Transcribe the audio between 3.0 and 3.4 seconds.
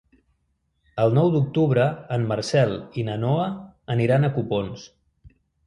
i na